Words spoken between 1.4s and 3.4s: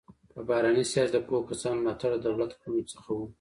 کسانو ملاتړ د دولت کړنو څخه و.